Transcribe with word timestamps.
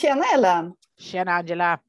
Tjena 0.00 0.24
Ellen! 0.34 0.74
Tjena 0.98 1.32
Angela! 1.32 1.80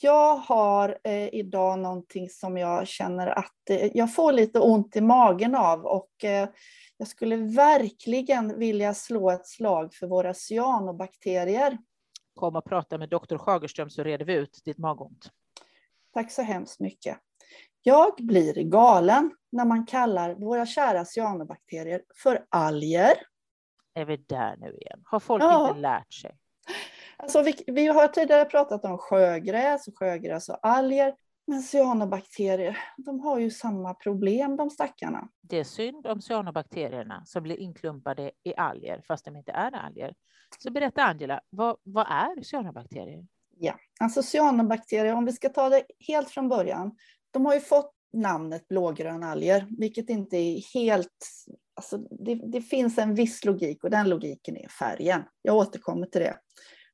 Jag 0.00 0.36
har 0.36 0.98
eh, 1.04 1.34
idag 1.34 1.78
någonting 1.78 2.28
som 2.28 2.56
jag 2.58 2.88
känner 2.88 3.26
att 3.26 3.70
eh, 3.70 3.90
jag 3.96 4.14
får 4.14 4.32
lite 4.32 4.60
ont 4.60 4.96
i 4.96 5.00
magen 5.00 5.54
av 5.54 5.86
och 5.86 6.24
eh, 6.24 6.48
jag 6.96 7.08
skulle 7.08 7.36
verkligen 7.36 8.58
vilja 8.58 8.94
slå 8.94 9.30
ett 9.30 9.46
slag 9.46 9.94
för 9.94 10.06
våra 10.06 10.34
cyanobakterier. 10.34 11.78
Kom 12.34 12.56
och 12.56 12.64
prata 12.64 12.98
med 12.98 13.08
doktor 13.08 13.38
Schagerström 13.38 13.90
så 13.90 14.02
reder 14.02 14.24
vi 14.24 14.34
ut 14.34 14.60
ditt 14.64 14.78
magont. 14.78 15.30
Tack 16.14 16.32
så 16.32 16.42
hemskt 16.42 16.80
mycket. 16.80 17.18
Jag 17.82 18.14
blir 18.18 18.54
galen 18.54 19.30
när 19.52 19.64
man 19.64 19.86
kallar 19.86 20.34
våra 20.34 20.66
kära 20.66 21.04
cyanobakterier 21.04 22.02
för 22.22 22.44
alger. 22.48 23.14
Är 23.94 24.04
vi 24.04 24.16
där 24.16 24.56
nu 24.56 24.76
igen? 24.80 25.02
Har 25.04 25.20
folk 25.20 25.42
Ja. 25.42 25.68
inte 25.68 25.80
lärt 25.80 26.12
sig? 26.12 26.36
Alltså 27.16 27.42
vi, 27.42 27.54
vi 27.66 27.86
har 27.86 28.08
tidigare 28.08 28.44
pratat 28.44 28.84
om 28.84 28.98
sjögräs, 28.98 29.88
och 29.88 29.98
sjögräs 29.98 30.48
och 30.48 30.58
alger. 30.62 31.14
Men 31.46 31.62
cyanobakterier, 31.62 32.78
de 32.96 33.20
har 33.20 33.38
ju 33.38 33.50
samma 33.50 33.94
problem 33.94 34.56
de 34.56 34.70
stackarna. 34.70 35.28
Det 35.40 35.58
är 35.58 35.64
synd 35.64 36.06
om 36.06 36.20
cyanobakterierna 36.20 37.22
som 37.26 37.42
blir 37.42 37.56
inklumpade 37.56 38.30
i 38.42 38.54
alger 38.56 39.02
fast 39.08 39.24
de 39.24 39.36
inte 39.36 39.52
är 39.52 39.74
alger. 39.74 40.14
Så 40.58 40.70
berätta 40.70 41.02
Angela, 41.02 41.40
vad, 41.50 41.76
vad 41.82 42.06
är 42.06 42.42
cyanobakterier? 42.42 43.26
Ja, 43.56 43.74
alltså 44.00 44.22
cyanobakterier, 44.22 45.14
om 45.14 45.24
vi 45.24 45.32
ska 45.32 45.48
ta 45.48 45.68
det 45.68 45.82
helt 46.08 46.30
från 46.30 46.48
början, 46.48 46.96
de 47.30 47.46
har 47.46 47.54
ju 47.54 47.60
fått 47.60 47.94
namnet 48.12 48.68
blågrönalger, 48.68 49.66
vilket 49.78 50.10
inte 50.10 50.36
är 50.36 50.74
helt... 50.74 51.26
Alltså 51.80 51.98
det, 51.98 52.34
det 52.34 52.60
finns 52.60 52.98
en 52.98 53.14
viss 53.14 53.44
logik 53.44 53.84
och 53.84 53.90
den 53.90 54.08
logiken 54.08 54.56
är 54.56 54.68
färgen. 54.68 55.22
Jag 55.42 55.56
återkommer 55.56 56.06
till 56.06 56.20
det. 56.20 56.36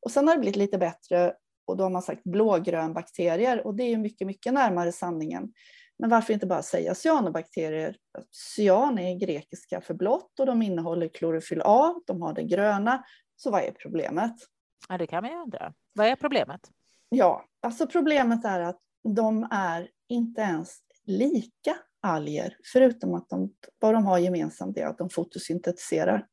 Och 0.01 0.11
sen 0.11 0.28
har 0.28 0.34
det 0.34 0.41
blivit 0.41 0.56
lite 0.56 0.78
bättre 0.78 1.34
och 1.67 1.77
då 1.77 1.84
har 1.84 1.91
man 1.91 2.03
sagt 2.03 2.25
blågrönbakterier 2.25 3.67
och 3.67 3.75
det 3.75 3.83
är 3.83 3.97
mycket, 3.97 4.27
mycket 4.27 4.55
närmare 4.55 4.93
sanningen. 4.93 5.53
Men 5.98 6.11
varför 6.11 6.33
inte 6.33 6.47
bara 6.47 6.62
säga 6.62 6.95
cyanobakterier? 6.95 7.97
Cyan 8.31 8.98
är 8.98 9.19
grekiska 9.19 9.81
för 9.81 9.95
blått 9.95 10.41
och 10.41 10.47
de 10.47 10.62
innehåller 10.62 11.09
klorofyll 11.09 11.62
A, 11.65 11.95
de 12.06 12.23
har 12.23 12.33
det 12.33 12.43
gröna. 12.43 13.05
Så 13.37 13.50
vad 13.50 13.62
är 13.62 13.73
problemet? 13.73 14.34
Ja, 14.89 14.98
det 14.98 15.06
kan 15.06 15.23
man 15.23 15.33
ju 15.33 15.39
undra. 15.39 15.73
Vad 15.93 16.06
är 16.06 16.17
problemet? 16.17 16.61
Ja, 17.09 17.45
alltså 17.62 17.87
problemet 17.87 18.45
är 18.45 18.61
att 18.61 18.81
de 19.15 19.48
är 19.50 19.89
inte 20.09 20.41
ens 20.41 20.78
lika 21.05 21.77
alger, 22.07 22.57
förutom 22.73 23.15
att 23.15 23.29
de, 23.29 23.53
vad 23.79 23.95
de 23.95 24.07
har 24.07 24.19
gemensamt 24.19 24.79
är 24.79 24.87
att 24.87 24.99
de 24.99 25.11
fotosyntetiserar. 25.11 26.27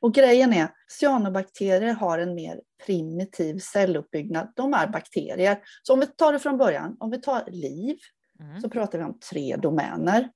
Och 0.00 0.14
grejen 0.14 0.52
är, 0.52 0.68
cyanobakterier 1.00 1.92
har 1.94 2.18
en 2.18 2.34
mer 2.34 2.60
primitiv 2.86 3.58
celluppbyggnad. 3.58 4.52
De 4.56 4.74
är 4.74 4.86
bakterier. 4.86 5.58
Så 5.82 5.92
om 5.92 6.00
vi 6.00 6.06
tar 6.06 6.32
det 6.32 6.38
från 6.38 6.58
början, 6.58 6.96
om 7.00 7.10
vi 7.10 7.20
tar 7.20 7.44
liv, 7.50 7.96
Mm. 8.40 8.60
så 8.60 8.68
pratar 8.68 8.98
vi 8.98 9.04
om 9.04 9.18
tre 9.18 9.56
domäner. 9.56 10.30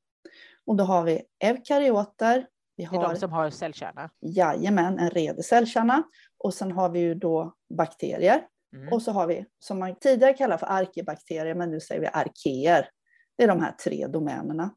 Och 0.66 0.76
då 0.76 0.84
har 0.84 1.02
vi 1.04 1.22
eukaryoter, 1.44 2.46
vi 2.76 2.84
Det 2.84 2.96
är 2.96 3.00
har 3.00 3.08
de 3.14 3.20
som 3.20 3.32
har 3.32 3.50
cellkärna. 3.50 4.10
jajamän, 4.20 4.98
en 4.98 5.10
redig 5.10 5.44
cellkärna, 5.44 6.02
och 6.38 6.54
sen 6.54 6.72
har 6.72 6.88
vi 6.88 6.98
ju 7.00 7.14
då 7.14 7.54
bakterier. 7.78 8.46
Mm. 8.76 8.92
Och 8.92 9.02
så 9.02 9.12
har 9.12 9.26
vi, 9.26 9.44
som 9.58 9.78
man 9.78 9.96
tidigare 9.98 10.32
kallade 10.32 10.58
för 10.58 10.66
arkebakterier, 10.66 11.54
men 11.54 11.70
nu 11.70 11.80
säger 11.80 12.00
vi 12.00 12.06
arkeer. 12.06 12.88
Det 13.36 13.44
är 13.44 13.48
de 13.48 13.60
här 13.60 13.72
tre 13.72 14.06
domänerna. 14.06 14.74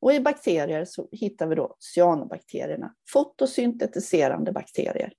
Och 0.00 0.12
i 0.12 0.20
bakterier 0.20 0.84
så 0.84 1.08
hittar 1.12 1.46
vi 1.46 1.54
då 1.54 1.76
cyanobakterierna, 1.94 2.94
fotosyntetiserande 3.08 4.52
bakterier. 4.52 5.12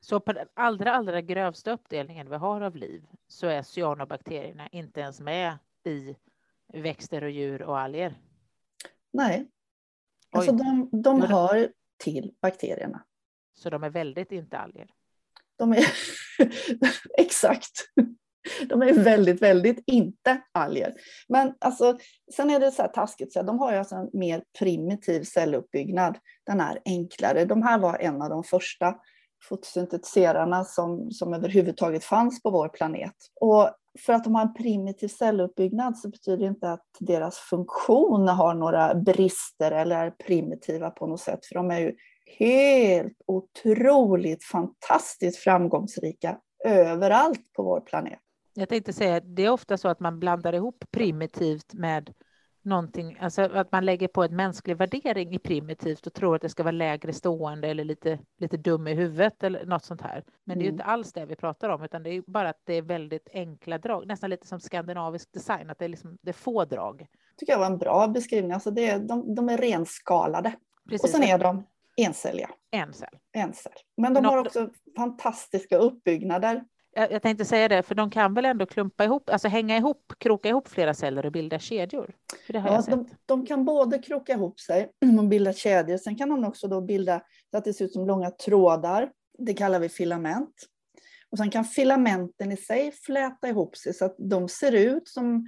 Så 0.00 0.20
på 0.20 0.32
den 0.32 0.48
allra, 0.54 0.92
allra 0.92 1.20
grövsta 1.20 1.72
uppdelningen 1.72 2.30
vi 2.30 2.36
har 2.36 2.60
av 2.60 2.76
liv 2.76 3.06
så 3.28 3.46
är 3.46 3.62
cyanobakterierna 3.62 4.68
inte 4.68 5.00
ens 5.00 5.20
med 5.20 5.58
i 5.84 6.16
växter 6.72 7.24
och 7.24 7.30
djur 7.30 7.62
och 7.62 7.78
alger. 7.78 8.20
Nej, 9.10 9.48
alltså 10.30 10.52
Oj. 10.52 10.58
de, 10.58 10.88
de 11.02 11.22
hör 11.22 11.72
till 11.96 12.34
bakterierna. 12.42 13.04
Så 13.54 13.70
de 13.70 13.84
är 13.84 13.90
väldigt 13.90 14.32
inte 14.32 14.58
alger. 14.58 14.90
De 15.56 15.72
är 15.72 15.86
exakt. 17.18 17.72
De 18.68 18.82
är 18.82 18.92
väldigt, 18.92 19.42
väldigt 19.42 19.82
inte 19.86 20.40
alger. 20.52 20.94
Men 21.28 21.54
alltså, 21.58 21.98
sen 22.36 22.50
är 22.50 22.60
det 22.60 22.70
så 22.70 22.82
här 22.82 22.88
taskigt, 22.88 23.32
så 23.32 23.38
här, 23.38 23.46
de 23.46 23.58
har 23.58 23.72
ju 23.72 23.78
alltså 23.78 23.94
en 23.94 24.10
mer 24.12 24.42
primitiv 24.58 25.22
celluppbyggnad. 25.22 26.18
Den 26.46 26.60
är 26.60 26.78
enklare. 26.84 27.44
De 27.44 27.62
här 27.62 27.78
var 27.78 27.98
en 27.98 28.22
av 28.22 28.30
de 28.30 28.44
första 28.44 28.94
fotosyntetiserarna 29.48 30.64
som, 30.64 31.10
som 31.10 31.34
överhuvudtaget 31.34 32.04
fanns 32.04 32.42
på 32.42 32.50
vår 32.50 32.68
planet. 32.68 33.14
Och 33.40 33.70
för 34.06 34.12
att 34.12 34.24
de 34.24 34.34
har 34.34 34.42
en 34.42 34.54
primitiv 34.54 35.08
celluppbyggnad 35.08 35.98
så 35.98 36.08
betyder 36.08 36.38
det 36.38 36.46
inte 36.46 36.72
att 36.72 36.86
deras 37.00 37.38
funktion 37.38 38.28
har 38.28 38.54
några 38.54 38.94
brister 38.94 39.70
eller 39.70 40.06
är 40.06 40.10
primitiva 40.10 40.90
på 40.90 41.06
något 41.06 41.20
sätt. 41.20 41.46
För 41.46 41.54
de 41.54 41.70
är 41.70 41.78
ju 41.78 41.94
helt 42.38 43.16
otroligt 43.26 44.44
fantastiskt 44.44 45.38
framgångsrika 45.38 46.38
överallt 46.64 47.52
på 47.56 47.62
vår 47.62 47.80
planet. 47.80 48.18
Jag 48.58 48.68
tänkte 48.68 48.92
säga, 48.92 49.20
det 49.20 49.42
är 49.44 49.50
ofta 49.50 49.76
så 49.76 49.88
att 49.88 50.00
man 50.00 50.18
blandar 50.18 50.52
ihop 50.52 50.84
primitivt 50.90 51.74
med 51.74 52.14
någonting, 52.62 53.16
alltså 53.20 53.42
att 53.42 53.72
man 53.72 53.84
lägger 53.84 54.08
på 54.08 54.22
en 54.22 54.36
mänsklig 54.36 54.76
värdering 54.76 55.34
i 55.34 55.38
primitivt 55.38 56.06
och 56.06 56.14
tror 56.14 56.36
att 56.36 56.42
det 56.42 56.48
ska 56.48 56.62
vara 56.62 56.72
lägre 56.72 57.12
stående 57.12 57.68
eller 57.68 57.84
lite, 57.84 58.18
lite 58.38 58.56
dum 58.56 58.86
i 58.88 58.94
huvudet 58.94 59.42
eller 59.42 59.66
något 59.66 59.84
sånt 59.84 60.00
här. 60.02 60.24
Men 60.44 60.58
det 60.58 60.62
är 60.62 60.64
ju 60.64 60.68
Mm. 60.68 60.74
inte 60.74 60.84
alls 60.84 61.12
det 61.12 61.26
vi 61.26 61.36
pratar 61.36 61.68
om, 61.68 61.82
utan 61.82 62.02
det 62.02 62.10
är 62.10 62.22
bara 62.26 62.48
att 62.48 62.60
det 62.64 62.74
är 62.74 62.82
väldigt 62.82 63.28
enkla 63.32 63.78
drag, 63.78 64.06
nästan 64.06 64.30
lite 64.30 64.46
som 64.46 64.60
skandinavisk 64.60 65.32
design, 65.32 65.70
att 65.70 65.78
det 65.78 65.84
är, 65.84 65.88
liksom, 65.88 66.18
det 66.22 66.30
är 66.30 66.34
få 66.34 66.64
drag. 66.64 67.06
tycker 67.36 67.52
jag 67.52 67.58
var 67.60 67.66
en 67.66 67.78
bra 67.78 68.08
beskrivning. 68.08 68.52
Alltså 68.52 68.70
det 68.70 68.88
är, 68.88 68.98
de, 68.98 69.34
de 69.34 69.48
är 69.48 69.58
renskalade 69.58 70.52
Precis. 70.88 71.04
och 71.04 71.10
sen 71.10 71.22
är 71.22 71.38
de 71.38 71.64
encelliga. 71.96 72.50
en 72.70 72.92
cell. 72.92 73.18
Encell. 73.32 73.72
Men 73.96 74.14
de 74.14 74.20
Men 74.20 74.30
har 74.30 74.38
också 74.38 74.68
fantastiska 74.96 75.76
uppbyggnader. 75.78 76.64
Jag, 76.98 77.22
tänkte 77.22 77.44
säga 77.44 77.68
det, 77.68 77.82
för 77.82 77.94
de 77.94 78.10
kan 78.10 78.34
väl 78.34 78.44
ändå 78.44 78.66
klumpa 78.66 79.04
ihop, 79.04 79.30
alltså 79.30 79.48
hänga 79.48 79.76
ihop, 79.76 80.12
kroka 80.18 80.48
ihop 80.48 80.68
flera 80.68 80.94
celler 80.94 81.26
och 81.26 81.32
bilda 81.32 81.58
kedjor? 81.58 82.14
Ja, 82.46 82.82
sett. 82.82 82.94
de, 82.94 83.08
de 83.26 83.46
kan 83.46 83.64
både 83.64 83.98
kroka 83.98 84.32
ihop 84.32 84.60
sig 84.60 84.90
och 85.18 85.24
bilda 85.24 85.52
kedjor. 85.52 85.96
Sen 85.96 86.16
kan 86.16 86.28
de 86.28 86.44
också 86.44 86.68
då 86.68 86.80
bilda 86.80 87.22
så 87.50 87.58
att 87.58 87.64
det 87.64 87.74
ser 87.74 87.84
ut 87.84 87.92
som 87.92 88.06
långa 88.06 88.30
trådar. 88.30 89.10
Det 89.38 89.54
kallar 89.54 89.80
vi 89.80 89.88
filament. 89.88 90.54
Och 91.30 91.38
sen 91.38 91.50
kan 91.50 91.64
filamenten 91.64 92.52
i 92.52 92.56
sig 92.56 92.92
fläta 92.92 93.48
ihop 93.48 93.76
sig 93.76 93.94
så 93.94 94.04
att 94.04 94.16
de 94.18 94.48
ser 94.48 94.72
ut 94.72 95.08
som, 95.08 95.46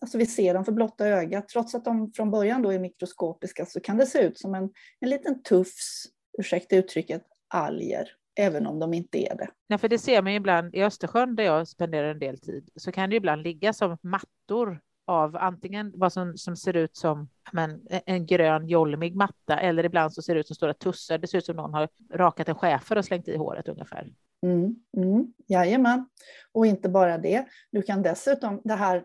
alltså 0.00 0.18
vi 0.18 0.26
ser 0.26 0.54
dem 0.54 0.64
för 0.64 0.72
blotta 0.72 1.06
ögat. 1.06 1.48
Trots 1.48 1.74
att 1.74 1.84
de 1.84 2.12
från 2.12 2.30
början 2.30 2.62
då 2.62 2.72
är 2.72 2.78
mikroskopiska 2.78 3.66
så 3.66 3.80
kan 3.80 3.96
det 3.96 4.06
se 4.06 4.18
ut 4.22 4.38
som 4.38 4.54
en, 4.54 4.70
en 5.00 5.10
liten 5.10 5.42
tufs, 5.42 6.04
ursäkta 6.38 6.76
uttrycket, 6.76 7.22
alger. 7.48 8.08
Även 8.38 8.66
om 8.66 8.78
de 8.78 8.94
inte 8.94 9.18
är 9.18 9.36
det. 9.36 9.48
Nej, 9.68 9.78
för 9.78 9.88
det 9.88 9.98
ser 9.98 10.22
man 10.22 10.32
ju 10.32 10.36
ibland 10.36 10.74
i 10.74 10.82
Östersjön 10.82 11.36
där 11.36 11.44
jag 11.44 11.68
spenderar 11.68 12.10
en 12.10 12.18
del 12.18 12.40
tid, 12.40 12.70
så 12.76 12.92
kan 12.92 13.10
det 13.10 13.16
ibland 13.16 13.42
ligga 13.42 13.72
som 13.72 13.98
mattor 14.02 14.80
av 15.06 15.36
antingen 15.36 15.92
vad 15.94 16.12
som, 16.12 16.36
som 16.36 16.56
ser 16.56 16.76
ut 16.76 16.96
som 16.96 17.28
men, 17.52 17.86
en 18.06 18.26
grön 18.26 18.68
jolmig 18.68 19.16
matta 19.16 19.60
eller 19.60 19.84
ibland 19.84 20.14
så 20.14 20.22
ser 20.22 20.34
det 20.34 20.40
ut 20.40 20.46
som 20.46 20.56
stora 20.56 20.74
tussar. 20.74 21.18
Det 21.18 21.26
ser 21.26 21.38
ut 21.38 21.44
som 21.44 21.56
någon 21.56 21.74
har 21.74 21.88
rakat 22.14 22.48
en 22.48 22.54
schäfer 22.54 22.98
och 22.98 23.04
slängt 23.04 23.28
i 23.28 23.36
håret 23.36 23.68
ungefär. 23.68 24.12
Mm, 24.46 24.76
mm, 24.96 25.32
jajamän. 25.48 26.08
Och 26.52 26.66
inte 26.66 26.88
bara 26.88 27.18
det. 27.18 27.46
Du 27.70 27.82
kan 27.82 28.02
dessutom, 28.02 28.60
det 28.64 28.74
här 28.74 29.04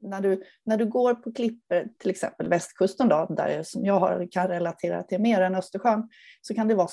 när 0.00 0.20
du, 0.20 0.42
när 0.64 0.76
du 0.76 0.86
går 0.86 1.14
på 1.14 1.32
klippor, 1.32 1.88
till 1.98 2.10
exempel 2.10 2.48
västkusten 2.48 3.08
då, 3.08 3.26
där 3.30 3.62
som 3.62 3.84
jag 3.84 4.00
har, 4.00 4.28
kan 4.30 4.48
relatera 4.48 5.02
till 5.02 5.20
mer 5.20 5.40
än 5.40 5.54
Östersjön, 5.54 6.08
så 6.40 6.54
kan 6.54 6.68
det 6.68 6.74
vara 6.74 6.88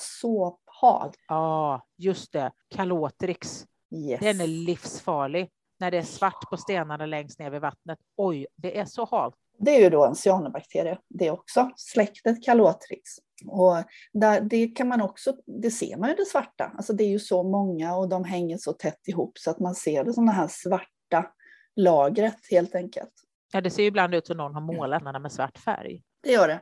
såphalt. 0.80 1.16
Ja, 1.28 1.86
just 1.96 2.32
det. 2.32 2.52
Kalotrix. 2.74 3.66
Yes. 3.94 4.20
Den 4.20 4.40
är 4.40 4.46
livsfarlig 4.46 5.50
när 5.80 5.90
det 5.90 5.98
är 5.98 6.02
svart 6.02 6.50
på 6.50 6.56
stenarna 6.56 7.06
längst 7.06 7.38
ner 7.38 7.50
vid 7.50 7.60
vattnet. 7.60 7.98
Oj, 8.16 8.46
det 8.56 8.78
är 8.78 8.84
så 8.84 9.04
halt. 9.04 9.34
Det 9.58 9.76
är 9.76 9.80
ju 9.80 9.90
då 9.90 10.06
en 10.06 10.14
cyanobakterie 10.14 10.98
det 11.08 11.30
också, 11.30 11.70
släktet 11.76 12.44
Calotrix. 12.44 13.02
Och 13.46 13.76
där, 14.12 14.40
det 14.40 14.66
kan 14.66 14.88
man 14.88 15.02
också, 15.02 15.36
det 15.62 15.70
ser 15.70 15.96
man 15.96 16.08
ju 16.08 16.14
det 16.14 16.24
svarta, 16.24 16.72
alltså 16.76 16.92
det 16.92 17.04
är 17.04 17.08
ju 17.08 17.18
så 17.18 17.42
många 17.42 17.96
och 17.96 18.08
de 18.08 18.24
hänger 18.24 18.58
så 18.58 18.72
tätt 18.72 19.08
ihop 19.08 19.38
så 19.38 19.50
att 19.50 19.58
man 19.58 19.74
ser 19.74 20.04
det 20.04 20.12
som 20.12 20.26
det 20.26 20.32
här 20.32 20.48
svarta 20.50 21.32
lagret 21.76 22.38
helt 22.50 22.74
enkelt. 22.74 23.12
Ja, 23.52 23.60
det 23.60 23.70
ser 23.70 23.82
ju 23.82 23.88
ibland 23.88 24.14
ut 24.14 24.26
som 24.26 24.36
någon 24.36 24.54
har 24.54 24.60
målat 24.60 25.04
den 25.04 25.22
med 25.22 25.32
svart 25.32 25.58
färg. 25.58 26.02
Det 26.22 26.32
gör 26.32 26.48
det. 26.48 26.60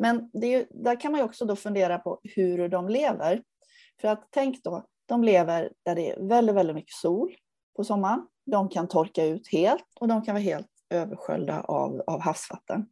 Men 0.00 0.30
det 0.32 0.46
är 0.46 0.58
ju, 0.58 0.66
där 0.70 1.00
kan 1.00 1.12
man 1.12 1.20
också 1.20 1.44
då 1.44 1.56
fundera 1.56 1.98
på 1.98 2.20
hur 2.22 2.68
de 2.68 2.88
lever. 2.88 3.42
För 4.00 4.08
att 4.08 4.28
tänk 4.30 4.62
då, 4.64 4.86
de 5.06 5.24
lever 5.24 5.72
där 5.82 5.94
det 5.94 6.10
är 6.10 6.28
väldigt, 6.28 6.56
väldigt 6.56 6.76
mycket 6.76 6.94
sol 6.94 7.34
på 7.76 7.84
sommaren. 7.84 8.26
De 8.46 8.68
kan 8.68 8.88
torka 8.88 9.24
ut 9.24 9.48
helt 9.52 9.84
och 10.00 10.08
de 10.08 10.22
kan 10.22 10.34
vara 10.34 10.42
helt 10.42 10.66
översköljda 10.90 11.60
av, 11.60 12.00
av 12.06 12.20
havsvatten. 12.20 12.86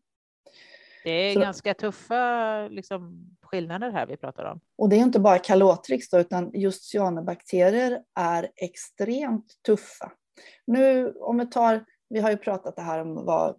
Det 1.04 1.10
är 1.10 1.34
Så- 1.34 1.40
ganska 1.40 1.74
tuffa 1.74 2.68
liksom, 2.68 3.26
skillnader 3.42 3.90
här 3.90 4.06
vi 4.06 4.16
pratar 4.16 4.44
om. 4.44 4.60
Och 4.78 4.88
det 4.88 4.96
är 4.96 5.00
inte 5.00 5.20
bara 5.20 5.38
Calotrix 5.38 6.10
då, 6.10 6.18
utan 6.18 6.50
just 6.54 6.84
cyanobakterier 6.84 8.02
är 8.14 8.48
extremt 8.56 9.46
tuffa. 9.66 10.12
Nu 10.66 11.12
om 11.12 11.38
vi 11.38 11.46
tar, 11.46 11.84
vi 12.08 12.20
har 12.20 12.30
ju 12.30 12.36
pratat 12.36 12.76
det 12.76 12.82
här 12.82 12.98
om 13.00 13.24
vad 13.24 13.54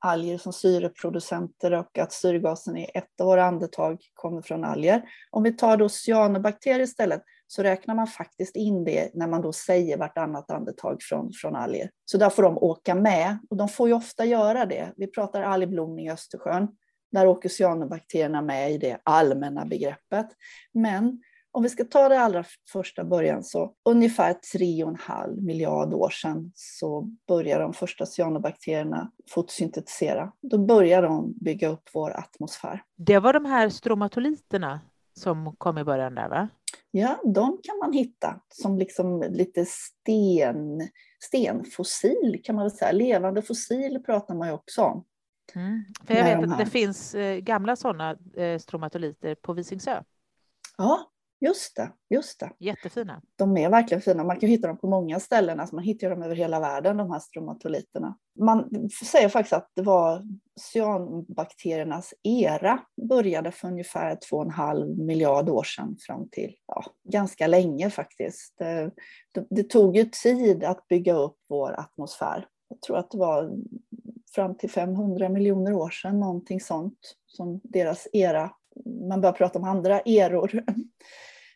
alger 0.00 0.38
som 0.38 0.52
syreproducenter 0.52 1.72
och 1.72 1.98
att 1.98 2.12
syrgasen 2.12 2.76
i 2.76 2.90
ett 2.94 3.20
av 3.20 3.26
våra 3.26 3.44
andetag 3.44 3.98
kommer 4.14 4.42
från 4.42 4.64
alger. 4.64 5.02
Om 5.30 5.42
vi 5.42 5.52
tar 5.52 5.76
då 5.76 5.88
cyanobakterier 5.88 6.80
istället 6.80 7.22
så 7.46 7.62
räknar 7.62 7.94
man 7.94 8.06
faktiskt 8.06 8.56
in 8.56 8.84
det 8.84 9.10
när 9.14 9.28
man 9.28 9.42
då 9.42 9.52
säger 9.52 9.96
vartannat 9.96 10.50
andetag 10.50 11.02
från, 11.02 11.32
från 11.32 11.56
alger. 11.56 11.90
Så 12.04 12.18
där 12.18 12.30
får 12.30 12.42
de 12.42 12.58
åka 12.58 12.94
med 12.94 13.38
och 13.50 13.56
de 13.56 13.68
får 13.68 13.88
ju 13.88 13.94
ofta 13.94 14.24
göra 14.24 14.66
det. 14.66 14.92
Vi 14.96 15.06
pratar 15.06 15.42
algblomning 15.42 16.06
i 16.06 16.10
Östersjön. 16.10 16.68
Där 17.12 17.26
åker 17.26 17.48
cyanobakterierna 17.48 18.42
med 18.42 18.72
i 18.72 18.78
det 18.78 19.00
allmänna 19.02 19.64
begreppet. 19.64 20.26
Men 20.72 21.22
om 21.52 21.62
vi 21.62 21.68
ska 21.68 21.84
ta 21.84 22.08
det 22.08 22.20
allra 22.20 22.44
första 22.72 23.04
början 23.04 23.44
så 23.44 23.72
ungefär 23.84 24.32
3,5 24.32 25.40
miljard 25.40 25.94
år 25.94 26.10
sedan 26.10 26.52
så 26.54 27.00
börjar 27.28 27.60
de 27.60 27.72
första 27.72 28.06
cyanobakterierna 28.06 29.10
fotosyntetisera. 29.30 30.32
Då 30.40 30.58
börjar 30.58 31.02
de 31.02 31.34
bygga 31.40 31.68
upp 31.68 31.90
vår 31.94 32.10
atmosfär. 32.10 32.82
Det 32.96 33.18
var 33.18 33.32
de 33.32 33.44
här 33.44 33.68
stromatoliterna 33.68 34.80
som 35.18 35.56
kom 35.58 35.78
i 35.78 35.84
början 35.84 36.14
där 36.14 36.28
va? 36.28 36.48
Ja, 36.90 37.20
de 37.24 37.58
kan 37.62 37.78
man 37.78 37.92
hitta 37.92 38.40
som 38.48 38.78
liksom 38.78 39.24
lite 39.30 39.64
sten, 39.66 40.88
stenfossil 41.24 42.40
kan 42.44 42.54
man 42.54 42.64
väl 42.64 42.70
säga. 42.70 42.92
Levande 42.92 43.42
fossil 43.42 44.02
pratar 44.06 44.34
man 44.34 44.48
ju 44.48 44.54
också 44.54 44.82
om. 44.82 45.04
Mm. 45.54 45.84
För 46.06 46.14
jag 46.14 46.24
vet 46.24 46.40
de 46.40 46.52
att 46.52 46.58
det 46.58 46.66
finns 46.66 47.14
eh, 47.14 47.38
gamla 47.38 47.76
sådana 47.76 48.16
eh, 48.36 48.58
stromatoliter 48.58 49.34
på 49.34 49.52
Visingsö. 49.52 50.02
Ja, 50.78 51.10
just 51.40 51.76
det, 51.76 51.92
just 52.10 52.40
det. 52.40 52.52
Jättefina. 52.58 53.22
De 53.36 53.56
är 53.56 53.70
verkligen 53.70 54.02
fina. 54.02 54.24
Man 54.24 54.40
kan 54.40 54.48
hitta 54.48 54.68
dem 54.68 54.78
på 54.78 54.88
många 54.88 55.20
ställen. 55.20 55.60
Alltså 55.60 55.74
man 55.74 55.84
hittar 55.84 56.10
dem 56.10 56.22
över 56.22 56.36
hela 56.36 56.60
världen, 56.60 56.96
de 56.96 57.10
här 57.10 57.18
stromatoliterna. 57.18 58.18
Man 58.38 58.88
säger 59.04 59.28
faktiskt 59.28 59.52
att 59.52 59.70
det 59.74 59.82
var 59.82 60.22
cyanbakteriernas 60.72 62.14
era 62.22 62.80
började 63.08 63.50
för 63.50 63.68
ungefär 63.68 64.18
2,5 64.32 65.04
miljard 65.06 65.48
år 65.48 65.64
sedan 65.64 65.96
fram 66.06 66.28
till 66.28 66.54
ja, 66.66 66.84
ganska 67.08 67.46
länge 67.46 67.90
faktiskt. 67.90 68.54
Det, 68.58 68.90
det, 69.34 69.46
det 69.50 69.62
tog 69.62 69.96
ju 69.96 70.04
tid 70.04 70.64
att 70.64 70.88
bygga 70.88 71.14
upp 71.14 71.36
vår 71.48 71.80
atmosfär. 71.80 72.46
Jag 72.68 72.80
tror 72.80 72.96
att 72.96 73.10
det 73.10 73.18
var 73.18 73.50
fram 74.34 74.56
till 74.56 74.70
500 74.70 75.28
miljoner 75.28 75.72
år 75.72 75.90
sedan, 75.90 76.20
någonting 76.20 76.60
sånt, 76.60 76.98
som 77.26 77.60
deras 77.62 78.08
era. 78.12 78.50
Man 79.08 79.20
börjar 79.20 79.32
prata 79.32 79.58
om 79.58 79.64
andra 79.64 80.00
eror. 80.00 80.64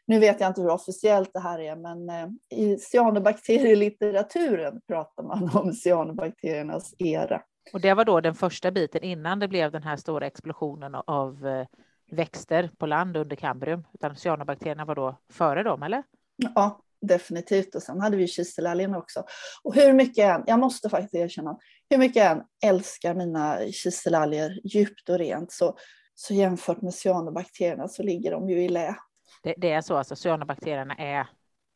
Nu 0.06 0.19
vet 0.19 0.41
jag 0.41 0.51
inte 0.51 0.61
hur 0.61 0.71
officiellt 0.71 1.31
det 1.33 1.41
här 1.41 1.59
är, 1.59 1.77
men 1.77 2.11
eh, 2.11 2.29
i 2.59 2.79
cyanobakterielitteraturen 2.79 4.81
pratar 4.87 5.23
man 5.23 5.51
om 5.55 5.73
cyanobakteriernas 5.73 6.95
era. 6.99 7.43
Och 7.73 7.81
det 7.81 7.95
var 7.95 8.05
då 8.05 8.21
den 8.21 8.35
första 8.35 8.71
biten 8.71 9.03
innan 9.03 9.39
det 9.39 9.49
blev 9.49 9.73
den 9.73 9.83
här 9.83 9.97
stora 9.97 10.27
explosionen 10.27 10.95
av 10.95 11.47
eh, 11.47 11.67
växter 12.11 12.71
på 12.79 12.87
land 12.87 13.17
under 13.17 13.37
kambrium. 13.37 13.85
Utan 13.95 14.17
cyanobakterierna 14.17 14.85
var 14.85 14.95
då 14.95 15.19
före 15.33 15.62
dem, 15.62 15.83
eller? 15.83 16.03
Ja, 16.37 16.81
definitivt. 17.00 17.75
Och 17.75 17.83
sen 17.83 18.00
hade 18.00 18.17
vi 18.17 18.27
kiselalgerna 18.27 18.99
också. 18.99 19.25
Och 19.62 19.75
hur 19.75 19.93
mycket 19.93 20.19
jag 20.19 20.35
än, 20.35 20.45
jag 20.47 20.59
måste 20.59 20.89
faktiskt 20.89 21.15
erkänna, 21.15 21.59
hur 21.91 21.99
mycket 21.99 22.17
jag 22.17 22.33
än 22.33 22.43
älskar 22.65 23.15
mina 23.15 23.59
kiselalger 23.73 24.61
djupt 24.65 25.09
och 25.09 25.19
rent, 25.19 25.53
så, 25.53 25.77
så 26.15 26.35
jämfört 26.35 26.83
med 26.83 26.95
cyanobakterierna 26.95 27.89
så 27.89 28.03
ligger 28.03 28.31
de 28.31 28.50
ju 28.50 28.65
i 28.65 28.69
lä. 28.69 28.97
Det, 29.44 29.55
det 29.56 29.73
är 29.73 29.81
så, 29.81 29.96
alltså 29.96 30.17
cyanobakterierna 30.17 30.94
är 30.94 31.26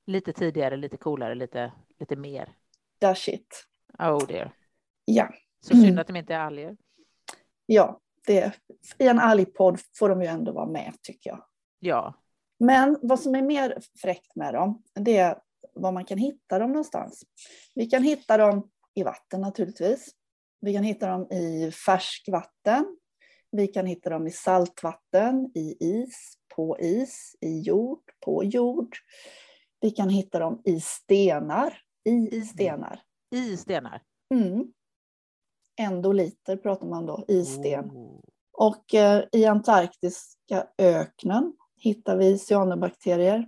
lite 0.07 0.33
tidigare, 0.33 0.77
lite 0.77 0.97
coolare, 0.97 1.35
lite, 1.35 1.73
lite 2.01 2.17
mer. 2.17 2.53
Där 2.99 3.15
shit. 3.15 3.67
Oh 3.99 4.27
dear. 4.27 4.53
Ja, 5.05 5.29
Så 5.61 5.75
synd 5.75 6.01
att 6.01 6.07
de 6.07 6.17
inte 6.17 6.35
är 6.35 6.39
alger. 6.41 6.77
ja 7.67 8.01
det, 8.27 8.53
i 8.99 9.09
en 9.09 9.19
algpodd 9.19 9.81
får 9.99 10.09
de 10.09 10.23
ju 10.23 10.27
ändå 10.29 10.53
vara 10.53 10.67
med 10.67 10.95
tycker 11.03 11.31
jag. 11.31 11.45
Ja, 11.79 12.15
Men 12.59 12.99
vad 13.03 13.21
som 13.21 13.35
är 13.35 13.43
mer 13.43 13.79
fräckt 14.03 14.37
med 14.37 14.55
dem, 14.55 14.83
det 14.95 15.17
är 15.17 15.39
var 15.75 15.93
man 15.93 16.05
kan 16.05 16.19
hitta 16.19 16.59
dem 16.59 16.73
någonstans. 16.73 17.23
Vi 17.75 17.87
kan 17.87 18.03
hitta 18.03 18.37
dem 18.37 18.71
i 18.95 19.03
vatten 19.03 19.41
naturligtvis. 19.41 20.09
Vi 20.61 20.75
kan 20.75 20.83
hitta 20.85 21.07
dem 21.07 21.33
i 21.33 21.71
färskvatten. 21.73 22.99
Vi 23.51 23.67
kan 23.67 23.87
hitta 23.87 24.11
dem 24.11 24.27
i 24.27 24.31
saltvatten, 24.31 25.53
i 25.55 25.77
is, 25.81 26.38
på 26.59 26.79
is, 26.81 27.37
i 27.41 27.61
jord, 27.61 28.03
på 28.25 28.45
jord. 28.45 28.97
Vi 29.81 29.91
kan 29.91 30.09
hitta 30.09 30.39
dem 30.39 30.63
i 30.65 30.81
stenar, 30.81 31.79
i 32.05 32.41
stenar. 32.41 33.01
i 33.31 33.57
stenar. 33.57 34.03
Mm. 34.35 34.73
Endoliter 35.81 36.57
pratar 36.57 36.87
man 36.87 37.07
då, 37.07 37.25
i 37.29 37.45
sten. 37.45 37.91
Oh. 37.91 38.21
Och 38.53 38.95
eh, 38.95 39.25
i 39.33 39.45
antarktiska 39.45 40.67
öknen 40.79 41.53
hittar 41.77 42.17
vi 42.17 42.39
cyanobakterier. 42.39 43.47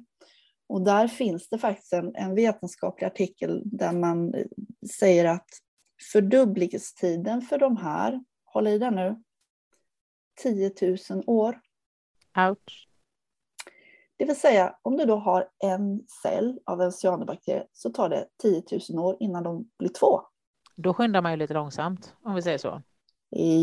Och 0.66 0.82
där 0.82 1.08
finns 1.08 1.48
det 1.48 1.58
faktiskt 1.58 1.92
en, 1.92 2.14
en 2.14 2.34
vetenskaplig 2.34 3.06
artikel 3.06 3.62
där 3.64 3.92
man 3.92 4.34
eh, 4.34 4.46
säger 5.00 5.24
att 5.24 5.48
fördubblingstiden 6.12 7.42
för 7.42 7.58
de 7.58 7.76
här, 7.76 8.24
håll 8.44 8.66
i 8.66 8.78
den 8.78 8.94
nu, 8.94 9.22
10 10.42 10.72
000 11.10 11.22
år. 11.26 11.60
Ouch. 12.36 12.89
Det 14.20 14.26
vill 14.26 14.40
säga, 14.40 14.74
om 14.82 14.96
du 14.96 15.04
då 15.04 15.16
har 15.16 15.48
en 15.64 16.00
cell 16.22 16.58
av 16.66 16.80
en 16.80 16.92
cyanobakterie 16.92 17.66
så 17.72 17.90
tar 17.90 18.08
det 18.08 18.26
10 18.42 18.62
000 18.90 19.04
år 19.04 19.16
innan 19.20 19.42
de 19.42 19.68
blir 19.78 19.88
två. 19.88 20.20
Då 20.76 20.94
skyndar 20.94 21.22
man 21.22 21.32
ju 21.32 21.36
lite 21.36 21.54
långsamt, 21.54 22.14
om 22.22 22.34
vi 22.34 22.42
säger 22.42 22.58
så. 22.58 22.82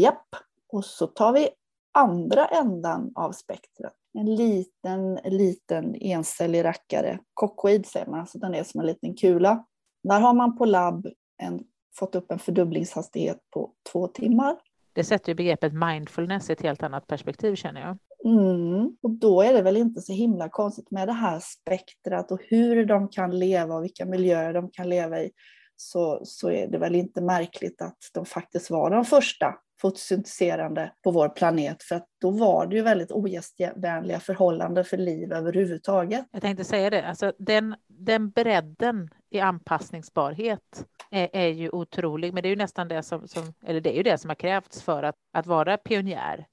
Japp, 0.02 0.28
och 0.74 0.86
så 0.86 1.08
tar 1.08 1.34
vi 1.34 1.50
andra 1.94 2.46
ändan 2.46 3.12
av 3.16 3.32
spektrat. 3.32 3.94
En 4.14 4.36
liten, 4.36 5.16
liten 5.16 5.96
encellig 5.96 6.64
rackare. 6.64 7.20
Coccoid 7.34 7.86
säger 7.86 8.08
man, 8.08 8.20
alltså 8.20 8.40
den 8.40 8.56
är 8.56 8.64
som 8.64 8.80
en 8.80 8.88
liten 8.88 9.16
kula. 9.16 9.66
Där 10.04 10.20
har 10.20 10.34
man 10.34 10.58
på 10.58 10.66
labb 10.66 11.08
en, 11.44 11.64
fått 11.96 12.16
upp 12.16 12.32
en 12.32 12.40
fördubblingshastighet 12.40 13.40
på 13.54 13.74
två 13.92 14.08
timmar. 14.08 14.58
Det 14.94 15.04
sätter 15.04 15.30
ju 15.30 15.36
begreppet 15.36 15.74
mindfulness 15.74 16.50
i 16.50 16.54
ett 16.54 16.62
helt 16.62 16.84
annat 16.84 17.08
perspektiv 17.08 17.56
känner 17.56 17.82
jag. 17.82 17.98
Mm. 18.26 18.98
Och 19.02 19.12
då 19.12 19.42
är 19.42 19.54
det 19.54 19.62
väl 19.62 19.78
inte 19.78 20.02
så 20.02 20.14
himla 20.14 20.50
konstigt 20.50 20.92
med 20.92 21.08
det 21.08 21.14
här 21.14 21.40
spektrat 21.40 22.32
och 22.32 22.40
hur 22.44 22.86
de 22.86 23.10
kan 23.10 23.40
leva 23.40 23.76
och 23.76 23.84
vilka 23.84 24.06
miljöer 24.06 24.54
de 24.54 24.72
kan 24.72 24.90
leva 24.90 25.20
i. 25.22 25.32
Så, 25.76 26.22
så 26.24 26.50
är 26.50 26.68
det 26.68 26.78
väl 26.78 26.96
inte 26.96 27.22
märkligt 27.22 27.82
att 27.82 27.98
de 28.14 28.26
faktiskt 28.26 28.70
var 28.70 28.90
de 28.90 29.06
första 29.06 29.56
fotosyntiserande 29.82 30.92
på 31.04 31.12
vår 31.12 31.30
planet. 31.30 31.84
För 31.84 31.96
att 31.96 32.08
då 32.22 32.32
var 32.32 32.68
det 32.68 32.76
ju 32.76 32.82
väldigt 32.82 33.12
ogästvänliga 33.12 34.20
förhållanden 34.20 34.86
för 34.86 34.98
liv 34.98 35.34
överhuvudtaget. 35.34 36.26
Jag 36.32 36.42
tänkte 36.42 36.64
säga 36.64 36.90
det, 36.90 37.08
alltså 37.08 37.34
den, 37.38 37.76
den 37.88 38.30
bredden 38.30 39.10
i 39.30 39.40
anpassningsbarhet 39.40 40.86
är, 41.12 41.30
är 41.34 41.48
ju 41.48 41.70
otrolig, 41.70 42.34
men 42.34 42.44
det 42.44 42.48
är 42.48 42.52
ju 42.52 42.56
nästan 42.56 42.88
det 42.88 43.04
som, 43.04 43.28
som, 43.28 43.54
eller 43.66 43.82
det 43.82 43.94
är 43.94 43.98
ju 43.98 44.04
det 44.04 44.18
som 44.18 44.30
har 44.30 44.36
krävts 44.36 44.82
för 44.82 45.04
att, 45.04 45.16
att 45.34 45.46
vara 45.46 45.78
pionjär 45.78 46.48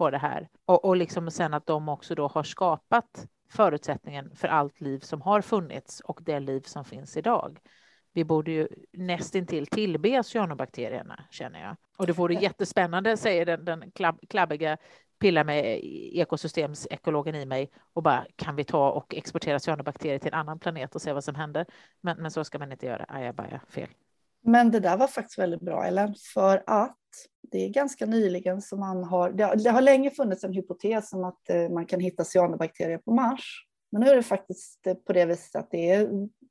på 0.00 0.10
det 0.10 0.18
här. 0.18 0.48
Och, 0.66 0.84
och 0.84 0.96
liksom 0.96 1.30
sen 1.30 1.54
att 1.54 1.66
de 1.66 1.88
också 1.88 2.14
då 2.14 2.28
har 2.28 2.42
skapat 2.42 3.26
förutsättningen 3.50 4.30
för 4.36 4.48
allt 4.48 4.80
liv 4.80 4.98
som 4.98 5.20
har 5.20 5.40
funnits 5.40 6.00
och 6.00 6.20
det 6.22 6.40
liv 6.40 6.60
som 6.60 6.84
finns 6.84 7.16
idag. 7.16 7.58
Vi 8.12 8.24
borde 8.24 8.50
ju 8.50 8.68
nästintill 8.92 9.66
tillbe 9.66 10.22
cyanobakterierna, 10.22 11.24
känner 11.30 11.62
jag. 11.62 11.76
Och 11.98 12.06
det 12.06 12.12
vore 12.12 12.34
jättespännande, 12.34 13.16
säger 13.16 13.46
den, 13.46 13.64
den 13.64 13.90
klabb, 13.90 14.20
klabbiga 14.28 14.76
pilla 15.18 15.44
med 15.44 15.80
ekosystemsekologen 16.12 17.34
i 17.34 17.46
mig 17.46 17.70
och 17.92 18.02
bara 18.02 18.26
kan 18.36 18.56
vi 18.56 18.64
ta 18.64 18.90
och 18.90 19.14
exportera 19.14 19.58
cyanobakterier 19.58 20.18
till 20.18 20.32
en 20.32 20.40
annan 20.40 20.58
planet 20.58 20.94
och 20.94 21.02
se 21.02 21.12
vad 21.12 21.24
som 21.24 21.34
händer. 21.34 21.66
Men, 22.00 22.22
men 22.22 22.30
så 22.30 22.44
ska 22.44 22.58
man 22.58 22.72
inte 22.72 22.86
göra. 22.86 23.04
Ajabaja, 23.08 23.60
fel. 23.68 23.88
Men 24.42 24.70
det 24.70 24.80
där 24.80 24.96
var 24.96 25.06
faktiskt 25.06 25.38
väldigt 25.38 25.60
bra, 25.60 25.84
Ellen, 25.84 26.14
för 26.34 26.62
att 26.66 26.99
det 27.50 27.64
är 27.64 27.68
ganska 27.68 28.06
nyligen 28.06 28.62
som 28.62 28.80
man 28.80 29.04
har, 29.04 29.32
det 29.32 29.44
har, 29.44 29.56
det 29.56 29.70
har 29.70 29.80
länge 29.80 30.10
funnits 30.10 30.44
en 30.44 30.52
hypotes 30.52 31.12
om 31.12 31.24
att 31.24 31.50
eh, 31.50 31.68
man 31.68 31.86
kan 31.86 32.00
hitta 32.00 32.24
cyanobakterier 32.24 32.98
på 32.98 33.14
Mars. 33.14 33.66
Men 33.92 34.02
nu 34.02 34.08
är 34.08 34.16
det 34.16 34.22
faktiskt 34.22 34.82
på 35.06 35.12
det 35.12 35.24
viset 35.24 35.56
att 35.56 35.70
det 35.70 35.90
är 35.90 36.08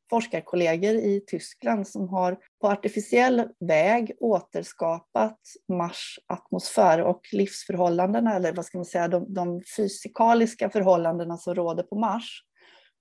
forskarkollegor 0.10 0.96
i 0.96 1.24
Tyskland 1.28 1.88
som 1.88 2.10
har 2.10 2.38
på 2.62 2.68
artificiell 2.68 3.50
väg 3.60 4.12
återskapat 4.20 5.40
Mars 5.68 6.20
atmosfär 6.28 7.02
och 7.02 7.22
livsförhållandena, 7.32 8.36
eller 8.36 8.54
vad 8.54 8.66
ska 8.66 8.78
man 8.78 8.86
säga, 8.86 9.08
de, 9.08 9.34
de 9.34 9.62
fysikaliska 9.78 10.70
förhållandena 10.70 11.38
som 11.38 11.56
råder 11.56 11.84
på 11.84 11.96
Mars. 12.00 12.44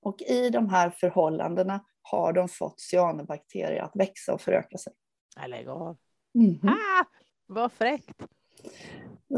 Och 0.03 0.23
i 0.23 0.51
de 0.51 0.69
här 0.69 0.91
förhållandena 0.91 1.85
har 2.03 2.33
de 2.33 2.49
fått 2.49 2.81
cyanobakterier 2.81 3.83
att 3.83 3.97
växa 3.97 4.35
och 4.35 4.41
föröka 4.41 4.79
sig. 4.79 4.93
Nej, 5.37 5.49
lägg 5.49 5.69
av. 5.69 5.97
Mhm. 6.35 6.69
Ah, 6.69 7.05
vad 7.49 7.73
fräckt. 7.73 8.23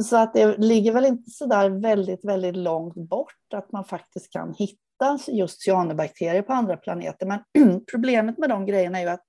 Så 0.03 0.17
att 0.17 0.35
det 0.35 0.59
ligger 0.59 0.93
väl 0.93 1.05
inte 1.05 1.31
så 1.31 1.47
där 1.47 1.71
väldigt, 1.71 2.25
väldigt 2.25 2.57
långt 2.57 2.95
bort 2.95 3.55
att 3.55 3.73
man 3.73 3.85
faktiskt 3.85 4.33
kan 4.33 4.55
hitta 4.59 5.19
just 5.29 5.63
cyanobakterier 5.63 6.43
på 6.43 6.53
andra 6.53 6.77
planeter. 6.77 7.27
Men 7.27 7.41
problemet 7.91 8.39
med 8.39 8.49
de 8.49 8.67
grejerna 8.67 8.99
är 8.99 9.03
ju 9.03 9.09
att 9.09 9.25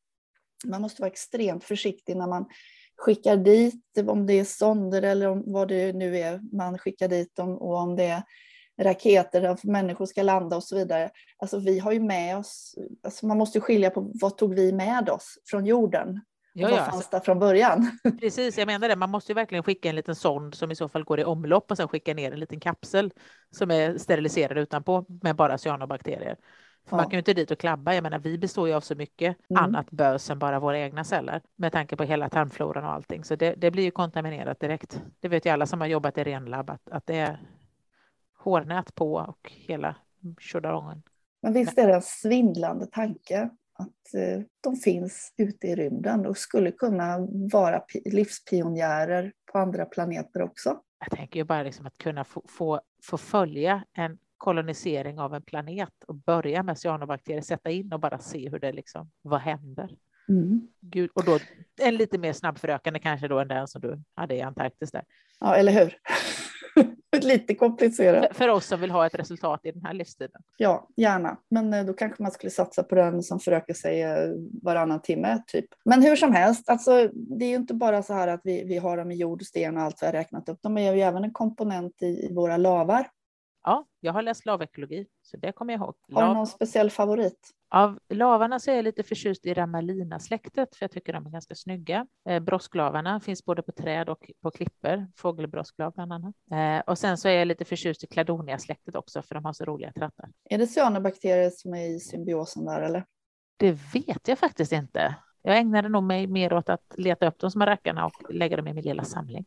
man 0.66 0.82
måste 0.82 1.02
vara 1.02 1.12
extremt 1.12 1.64
försiktig 1.64 2.18
när 2.18 2.28
man 2.28 2.46
skickar 2.98 3.38
dit, 3.38 3.84
om 4.08 4.26
det 4.26 4.34
är 4.34 4.46
sonder 4.46 5.02
eller 5.02 5.28
om, 5.28 5.44
vad 5.46 5.68
det 5.68 5.94
nu 5.94 6.18
är 6.18 6.56
man 6.56 6.78
skickar 6.78 7.08
dit 7.08 7.40
och 7.40 7.76
om 7.76 7.96
det 7.96 8.06
är 8.06 8.24
raketer 8.82 9.42
där 9.42 9.58
människor 9.64 10.06
ska 10.06 10.24
landa 10.24 10.56
och 10.56 10.64
så 10.64 10.76
vidare. 10.76 11.10
Alltså 11.38 11.60
vi 11.60 11.80
har 11.80 11.92
ju 11.92 12.00
med 12.00 12.38
oss, 12.38 12.76
alltså 13.04 13.26
man 13.26 13.38
måste 13.38 13.60
skilja 13.60 13.90
på 13.90 14.12
vad 14.14 14.38
tog 14.38 14.56
vi 14.56 14.72
med 14.72 15.10
oss 15.10 15.38
från 15.46 15.66
jorden? 15.66 16.22
Ja, 16.54 16.68
vad 16.68 16.78
ja, 16.78 16.84
fanns 16.84 16.96
alltså, 16.96 17.10
där 17.12 17.20
från 17.20 17.40
början? 17.40 18.00
Precis, 18.20 18.58
jag 18.58 18.66
menar 18.66 18.88
det. 18.88 18.96
Man 18.96 19.10
måste 19.10 19.32
ju 19.32 19.34
verkligen 19.34 19.64
skicka 19.64 19.90
en 19.90 19.96
liten 19.96 20.16
sond 20.16 20.56
som 20.56 20.72
i 20.72 20.76
så 20.76 20.90
fall 20.90 21.04
går 21.04 21.20
i 21.20 21.24
omlopp 21.24 21.72
och 21.72 21.78
sen 21.78 21.88
skicka 21.88 22.14
ner 22.14 22.32
en 22.32 22.40
liten 22.40 22.60
kapsel 22.60 23.14
som 23.52 23.72
är 23.72 23.98
steriliserad 23.98 24.58
utanpå 24.58 25.06
med 25.22 25.36
bara 25.36 25.58
cyanobakterier. 25.58 26.36
För 26.86 26.96
ja. 26.96 27.02
Man 27.02 27.06
kan 27.06 27.12
ju 27.12 27.18
inte 27.18 27.34
dit 27.34 27.52
och 27.52 27.60
klabba. 27.60 27.94
Jag 27.94 28.04
menar, 28.04 28.20
vi 28.20 28.38
består 28.38 28.68
ju 28.68 28.74
av 28.74 28.82
så 28.82 28.96
mycket 28.96 29.38
mm. 29.50 29.64
annat 29.64 29.92
bös 29.92 30.30
än 30.30 30.40
bara 30.40 30.60
våra 30.60 30.80
egna 30.80 31.04
celler 31.04 31.42
med 31.56 31.72
tanke 31.72 31.96
på 31.96 32.04
hela 32.04 32.30
tarmfloran 32.30 32.84
och 32.84 32.92
allting. 32.92 33.24
Så 33.24 33.36
det, 33.36 33.54
det 33.58 33.72
blir 33.72 33.84
ju 33.84 33.92
kontaminerat 33.92 34.60
direkt. 34.60 35.02
Det 35.20 35.28
vet 35.28 35.46
ju 35.46 35.50
alla 35.50 35.66
som 35.66 35.82
har 35.82 35.88
jobbat 35.88 36.18
i 36.18 36.24
renlabb 36.24 36.70
att, 36.70 36.90
att 36.90 37.08
det 37.08 37.18
är 37.18 37.40
hårnät 38.38 38.96
på 38.96 39.14
och 39.14 39.52
hela 39.52 39.96
tjodarongen. 40.40 41.04
Men 41.42 41.54
visst 41.54 41.78
är 41.78 41.88
det 41.88 41.94
en 41.94 42.02
svindlande 42.02 42.86
tanke 42.86 43.50
att 43.82 44.14
eh, 44.14 44.42
de 44.62 44.76
finns 44.76 45.34
ute 45.38 45.68
i 45.68 45.76
rymden 45.76 46.26
och 46.26 46.38
skulle 46.38 46.72
kunna 46.72 47.28
vara 47.54 47.84
livspionjärer 48.06 49.32
på 49.52 49.60
andra 49.60 49.86
planeter 49.86 50.42
också. 50.42 50.82
Jag 51.00 51.18
tänker 51.18 51.40
ju 51.40 51.44
bara 51.44 51.64
liksom 51.64 51.86
att 51.86 51.98
kunna 51.98 52.24
få, 52.24 52.44
få, 52.48 52.82
få 53.04 53.18
följa 53.18 53.84
en 53.94 54.18
kolonisering 54.38 55.20
av 55.20 55.34
en 55.34 55.42
planet 55.42 56.04
och 56.08 56.16
börja 56.16 56.64
med 56.64 56.78
cyanobakterier, 56.78 57.42
sätta 57.42 57.70
in 57.70 57.94
och 57.94 58.00
bara 58.00 58.20
se 58.20 58.50
hur 58.50 58.60
det 58.60 58.72
liksom, 58.72 59.12
vad 59.22 59.42
händer? 59.42 59.90
Mm. 60.30 60.68
Gud, 60.80 61.10
och 61.14 61.26
då 61.26 61.40
en 61.82 61.96
lite 61.96 62.18
mer 62.18 62.34
snabbförökande 62.34 63.00
kanske 63.00 63.28
då 63.28 63.40
än 63.40 63.48
den 63.48 63.68
som 63.68 63.82
du 63.82 64.02
hade 64.16 64.36
i 64.36 64.42
Antarktis 64.42 64.92
där. 64.92 65.04
Ja, 65.40 65.56
eller 65.56 65.72
hur? 65.72 65.98
lite 67.22 67.56
komplicerat. 67.56 68.38
För 68.38 68.48
oss 68.48 68.66
som 68.66 68.82
vill 68.82 68.92
ha 68.92 69.06
ett 69.06 69.16
resultat 69.16 69.60
i 69.64 69.72
den 69.72 69.86
här 69.86 69.94
livstiden. 69.94 70.42
Ja, 70.58 70.88
gärna. 70.96 71.38
Men 71.50 71.74
eh, 71.74 71.86
då 71.86 71.94
kanske 71.94 72.24
man 72.24 72.32
skulle 72.32 72.52
satsa 72.52 72.84
på 72.84 72.96
den 72.96 73.24
som 73.24 73.40
förökar 73.40 73.74
sig 73.74 74.02
eh, 74.02 74.30
varannan 74.64 75.02
timme, 75.02 75.44
typ. 75.48 75.66
Men 75.86 76.02
hur 76.02 76.16
som 76.16 76.34
helst, 76.34 76.70
alltså, 76.70 77.10
det 77.14 77.46
är 77.46 77.50
ju 77.50 77.56
inte 77.56 77.74
bara 77.74 78.04
så 78.04 78.14
här 78.14 78.28
att 78.28 78.42
vi, 78.44 78.64
vi 78.64 78.78
har 78.78 78.98
dem 78.98 79.12
i 79.12 79.16
jord, 79.16 79.44
sten 79.44 79.78
och 79.78 79.84
allt 79.84 80.02
vi 80.02 80.06
har 80.06 80.14
räknat 80.14 80.50
upp. 80.50 80.60
De 80.62 80.78
är 80.78 80.94
ju 80.94 81.02
även 81.02 81.24
en 81.24 81.34
komponent 81.34 82.02
i, 82.02 82.06
i 82.06 82.34
våra 82.34 82.58
lavar. 82.58 83.08
Ja, 83.64 83.86
jag 84.00 84.14
har 84.14 84.22
läst 84.22 84.46
lavekologi, 84.46 85.08
så 85.22 85.38
det 85.38 85.52
kommer 85.52 85.74
jag 85.74 85.82
ihåg. 85.82 85.96
Har 86.14 86.28
du 86.28 86.34
någon 86.34 86.48
speciell 86.48 86.92
favorit? 86.92 87.52
Av 87.74 88.00
lavarna 88.10 88.60
så 88.60 88.72
är 88.72 88.76
jag 88.76 88.84
lite 88.84 89.04
förtjust 89.04 89.46
i 89.46 89.54
Ramalina-släktet, 89.54 90.76
för 90.76 90.84
jag 90.84 90.92
tycker 90.92 91.14
de 91.14 91.26
är 91.26 91.30
ganska 91.30 91.56
snygga. 91.56 92.08
Eh, 92.30 92.40
brosklavarna 92.40 93.20
finns 93.20 93.46
både 93.46 93.62
på 93.62 93.72
träd 93.72 94.10
och 94.10 94.32
på 94.42 94.52
klippor, 94.52 95.08
fågelbrosklav 95.16 95.94
bland 95.94 96.14
annat. 96.14 96.36
Eh, 96.52 96.80
och 96.80 96.98
sen 96.98 97.18
så 97.18 97.28
är 97.28 97.34
jag 97.34 97.48
lite 97.48 97.66
förtjust 97.66 98.04
i 98.04 98.08
Cladonia-släktet 98.08 98.96
också, 98.96 99.22
för 99.22 99.36
de 99.36 99.46
har 99.46 99.54
så 99.54 99.66
roliga 99.66 99.92
trattar. 99.92 100.30
Är 100.50 100.58
det 100.58 100.68
cyanobakterier 100.68 101.50
som 101.50 101.74
är 101.74 101.96
i 101.96 102.00
symbiosen 102.00 102.66
där, 102.66 102.82
eller? 102.82 103.06
Det 103.58 103.72
vet 103.94 104.28
jag 104.28 104.40
faktiskt 104.40 104.72
inte. 104.72 105.16
Jag 105.42 105.58
ägnade 105.58 105.90
nog 105.90 106.04
mig 106.04 106.28
mer 106.28 106.54
åt 106.54 106.70
att 106.70 106.86
leta 106.98 107.28
upp 107.28 107.40
de 107.40 107.52
små 107.52 107.66
rackarna 107.66 108.06
och 108.06 108.34
lägga 108.34 108.58
dem 108.58 108.68
i 108.68 108.74
min 108.74 108.84
lilla 108.84 109.04
samling. 109.04 109.46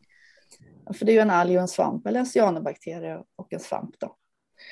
För 0.95 1.07
det 1.07 1.13
är 1.13 1.15
ju 1.15 1.21
en 1.21 1.31
alg 1.31 1.57
och 1.57 1.63
en 1.63 1.69
svamp, 1.69 2.07
eller 2.07 2.21
en 2.21 2.27
cyanobakterie 2.27 3.23
och 3.37 3.53
en 3.53 3.61
svamp. 3.61 3.95
Då. 3.99 4.17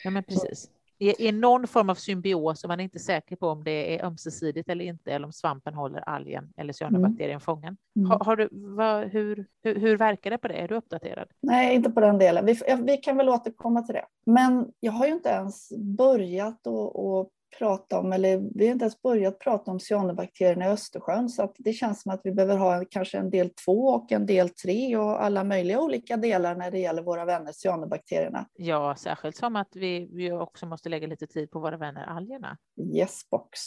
Ja, 0.05 0.11
men 0.11 0.25
precis. 0.25 0.71
I, 0.99 1.29
I 1.29 1.33
någon 1.33 1.67
form 1.67 1.91
av 1.91 1.95
symbios 1.95 2.65
och 2.65 2.69
man 2.69 2.81
är 2.81 2.85
inte 2.85 2.99
säker 2.99 3.37
på 3.37 3.49
om 3.49 3.65
det 3.65 3.97
är 3.97 4.05
ömsesidigt 4.05 4.69
eller 4.69 4.85
inte, 4.85 5.13
eller 5.13 5.27
om 5.27 5.33
svampen 5.33 5.75
håller 5.75 6.09
algen 6.09 6.53
eller 6.57 6.73
cyanobakterien 6.73 7.31
mm. 7.31 7.41
fången. 7.41 7.77
Mm. 7.97 8.11
Har, 8.11 8.19
har, 8.19 8.37
du, 8.37 8.49
vad, 8.53 9.09
hur, 9.09 9.47
hur, 9.63 9.75
hur, 9.75 9.97
verkar 9.97 10.31
det 10.31 10.39
på 10.39 10.49
det? 10.49 10.55
Är 10.55 10.69
du 10.69 10.75
uppdaterad? 10.75 11.29
Nej, 11.41 11.75
inte 11.75 11.91
på 11.91 12.01
den 12.01 12.19
delen. 12.19 12.47
Vi, 12.47 12.59
vi 12.83 12.97
kan 12.97 13.17
väl 13.17 13.29
återkomma 13.29 13.83
till 13.83 13.95
det. 13.95 14.05
Men 14.27 14.73
jag 14.81 14.93
har 14.93 15.07
ju 15.07 15.13
inte 15.13 15.29
ens 15.29 15.73
börjat 15.79 16.67
och, 16.67 17.21
prata 17.59 17.99
om, 17.99 18.13
eller 18.13 18.51
vi 18.55 18.67
har 18.67 18.73
inte 18.73 18.85
ens 18.85 19.03
börjat 19.03 19.39
prata 19.39 19.71
om 19.71 19.81
cyanobakterierna 19.81 20.65
i 20.65 20.69
Östersjön, 20.69 21.29
så 21.29 21.43
att 21.43 21.55
det 21.59 21.73
känns 21.73 22.03
som 22.03 22.13
att 22.13 22.21
vi 22.25 22.33
behöver 22.33 22.57
ha 22.57 22.85
kanske 22.91 23.19
en 23.19 23.31
del 23.31 23.51
två 23.51 23.87
och 23.89 24.13
en 24.13 24.27
del 24.27 24.49
tre 24.49 24.97
och 24.97 25.25
alla 25.25 25.45
möjliga 25.45 25.81
olika 25.81 26.17
delar 26.17 26.55
när 26.55 26.71
det 26.71 26.79
gäller 26.79 27.03
våra 27.03 27.25
vänner 27.25 27.53
cyanobakterierna. 27.53 28.47
Ja, 28.55 28.95
särskilt 28.99 29.37
som 29.37 29.57
att 29.57 29.77
vi, 29.77 30.09
vi 30.13 30.33
också 30.33 30.67
måste 30.67 30.89
lägga 30.89 31.07
lite 31.07 31.27
tid 31.27 31.51
på 31.51 31.61
våra 31.61 31.77
vänner 31.77 32.07
algerna. 32.07 32.59
Yes 32.95 33.31
box. 33.31 33.61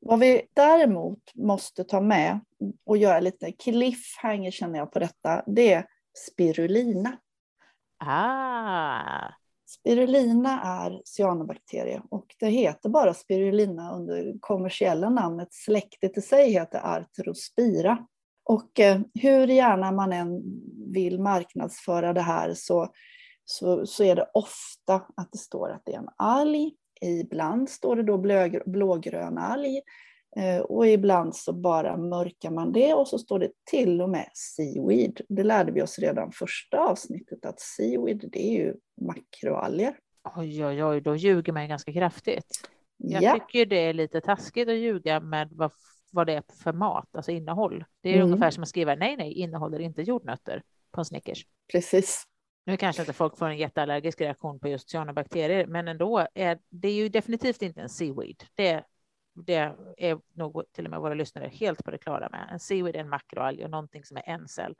Vad 0.00 0.18
vi 0.18 0.42
däremot 0.54 1.34
måste 1.34 1.84
ta 1.84 2.00
med 2.00 2.40
och 2.86 2.96
göra 2.96 3.20
lite 3.20 3.52
cliffhanger 3.52 4.50
känner 4.50 4.78
jag 4.78 4.92
på 4.92 4.98
detta, 4.98 5.42
det 5.46 5.72
är 5.72 5.86
spirulina. 6.28 7.18
Ah, 7.98 9.28
Spirulina 9.72 10.62
är 10.62 11.02
cyanobakterie 11.04 12.02
och 12.10 12.26
det 12.40 12.48
heter 12.48 12.88
bara 12.88 13.14
spirulina 13.14 13.94
under 13.96 14.34
kommersiella 14.40 15.10
namnet. 15.10 15.48
Släktet 15.50 16.18
i 16.18 16.20
sig 16.20 16.50
heter 16.50 16.80
Arthrospira. 16.84 18.06
Och 18.44 18.80
eh, 18.80 19.00
hur 19.14 19.46
gärna 19.46 19.92
man 19.92 20.12
än 20.12 20.42
vill 20.92 21.20
marknadsföra 21.20 22.12
det 22.12 22.20
här 22.20 22.54
så, 22.54 22.88
så, 23.44 23.86
så 23.86 24.04
är 24.04 24.16
det 24.16 24.30
ofta 24.34 24.94
att 25.16 25.32
det 25.32 25.38
står 25.38 25.70
att 25.70 25.82
det 25.84 25.92
är 25.92 25.98
en 25.98 26.08
alg. 26.16 26.72
Ibland 27.00 27.70
står 27.70 27.96
det 27.96 28.02
då 28.02 28.18
blågrön 28.66 29.38
alg. 29.38 29.80
Eh, 30.36 30.60
och 30.60 30.86
ibland 30.86 31.36
så 31.36 31.52
bara 31.52 31.96
mörkar 31.96 32.50
man 32.50 32.72
det 32.72 32.94
och 32.94 33.08
så 33.08 33.18
står 33.18 33.38
det 33.38 33.50
till 33.64 34.00
och 34.00 34.10
med 34.10 34.30
seaweed. 34.34 35.20
Det 35.28 35.42
lärde 35.42 35.72
vi 35.72 35.82
oss 35.82 35.98
redan 35.98 36.32
första 36.32 36.78
avsnittet 36.78 37.46
att 37.46 37.60
seaweed 37.60 38.28
det 38.32 38.48
är 38.48 38.52
ju 38.52 38.74
makroalger. 39.00 39.96
Oj, 40.36 40.66
oj, 40.66 40.84
oj, 40.84 41.00
då 41.00 41.16
ljuger 41.16 41.52
man 41.52 41.68
ganska 41.68 41.92
kraftigt. 41.92 42.68
Jag 42.96 43.22
ja. 43.22 43.34
tycker 43.34 43.66
det 43.66 43.76
är 43.76 43.92
lite 43.92 44.20
taskigt 44.20 44.68
att 44.68 44.74
ljuga 44.74 45.20
med 45.20 45.48
vad, 45.52 45.70
vad 46.10 46.26
det 46.26 46.32
är 46.32 46.42
för 46.62 46.72
mat, 46.72 47.16
alltså 47.16 47.30
innehåll. 47.30 47.84
Det 48.00 48.08
är 48.08 48.14
mm. 48.14 48.26
ungefär 48.26 48.50
som 48.50 48.62
att 48.62 48.68
skriva 48.68 48.94
nej, 48.94 49.16
nej, 49.16 49.32
innehåller 49.32 49.80
inte 49.80 50.02
jordnötter 50.02 50.62
på 50.90 51.00
en 51.00 51.04
Snickers. 51.04 51.46
Precis. 51.72 52.24
Nu 52.64 52.76
kanske 52.76 53.02
inte 53.02 53.12
folk 53.12 53.38
får 53.38 53.46
en 53.46 53.56
jätteallergisk 53.56 54.20
reaktion 54.20 54.60
på 54.60 54.68
just 54.68 54.90
cyanobakterier, 54.90 55.66
men 55.66 55.88
ändå 55.88 56.26
är 56.34 56.58
det 56.68 56.88
är 56.88 56.94
ju 56.94 57.08
definitivt 57.08 57.62
inte 57.62 57.80
en 57.80 57.88
seaweed. 57.88 58.44
Det 58.54 58.84
det 59.34 59.74
är 59.96 60.20
nog 60.34 60.62
till 60.72 60.84
och 60.84 60.90
med 60.90 61.00
våra 61.00 61.14
lyssnare 61.14 61.48
helt 61.48 61.84
på 61.84 61.90
det 61.90 61.98
klara 61.98 62.28
med. 62.28 62.48
En 62.52 62.60
seaweed 62.60 62.96
är 62.96 63.00
en 63.00 63.08
makroalg 63.08 63.64
och 63.64 63.70
någonting 63.70 64.04
som 64.04 64.16
är 64.16 64.28
en 64.28 64.48
cell 64.48 64.74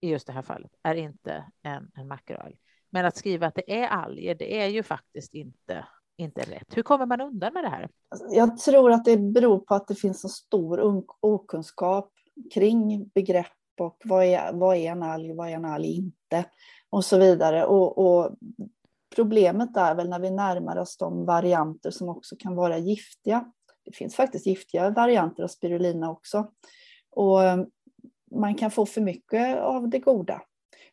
i 0.00 0.10
just 0.10 0.26
det 0.26 0.32
här 0.32 0.42
fallet 0.42 0.70
är 0.82 0.94
inte 0.94 1.44
en, 1.62 1.90
en 1.94 2.08
makroalg. 2.08 2.56
Men 2.90 3.06
att 3.06 3.16
skriva 3.16 3.46
att 3.46 3.54
det 3.54 3.80
är 3.80 3.88
alger, 3.88 4.34
det 4.34 4.60
är 4.60 4.66
ju 4.66 4.82
faktiskt 4.82 5.34
inte, 5.34 5.86
inte 6.16 6.40
rätt. 6.40 6.76
Hur 6.76 6.82
kommer 6.82 7.06
man 7.06 7.20
undan 7.20 7.52
med 7.52 7.64
det 7.64 7.68
här? 7.68 7.88
Alltså, 8.08 8.26
jag 8.36 8.58
tror 8.58 8.92
att 8.92 9.04
det 9.04 9.16
beror 9.16 9.58
på 9.58 9.74
att 9.74 9.88
det 9.88 9.94
finns 9.94 10.24
en 10.24 10.30
stor 10.30 11.04
okunskap 11.20 12.12
kring 12.54 13.08
begrepp 13.08 13.46
och 13.80 13.96
vad 14.04 14.24
är, 14.24 14.52
vad 14.52 14.76
är 14.76 14.92
en 14.92 15.02
alg, 15.02 15.34
vad 15.34 15.48
är 15.48 15.52
en 15.52 15.64
alg 15.64 15.86
inte 15.86 16.44
och 16.90 17.04
så 17.04 17.18
vidare. 17.18 17.64
Och, 17.64 17.98
och 17.98 18.36
problemet 19.16 19.76
är 19.76 19.94
väl 19.94 20.08
när 20.08 20.18
vi 20.18 20.30
närmar 20.30 20.76
oss 20.76 20.96
de 20.96 21.24
varianter 21.24 21.90
som 21.90 22.08
också 22.08 22.36
kan 22.38 22.54
vara 22.54 22.78
giftiga 22.78 23.52
det 23.86 23.96
finns 23.96 24.16
faktiskt 24.16 24.46
giftiga 24.46 24.90
varianter 24.90 25.42
av 25.42 25.48
spirulina 25.48 26.10
också. 26.10 26.50
Och 27.10 27.44
eh, 27.44 27.58
man 28.30 28.54
kan 28.54 28.70
få 28.70 28.86
för 28.86 29.00
mycket 29.00 29.58
av 29.58 29.88
det 29.88 29.98
goda. 29.98 30.42